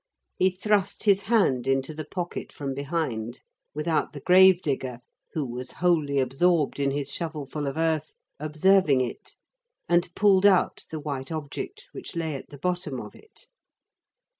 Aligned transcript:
He 0.35 0.49
thrust 0.49 1.03
his 1.03 1.21
hand 1.21 1.67
into 1.67 1.93
the 1.93 2.05
pocket 2.05 2.51
from 2.51 2.73
behind, 2.73 3.41
without 3.75 4.13
the 4.13 4.19
grave 4.19 4.59
digger, 4.63 4.97
who 5.33 5.45
was 5.45 5.73
wholly 5.73 6.17
absorbed 6.17 6.79
in 6.79 6.89
his 6.89 7.13
shovelful 7.13 7.67
of 7.67 7.77
earth, 7.77 8.15
observing 8.39 9.01
it, 9.01 9.35
and 9.87 10.09
pulled 10.15 10.47
out 10.47 10.85
the 10.89 10.99
white 10.99 11.31
object 11.31 11.89
which 11.91 12.15
lay 12.15 12.33
at 12.33 12.49
the 12.49 12.57
bottom 12.57 12.99
of 12.99 13.13
it. 13.13 13.45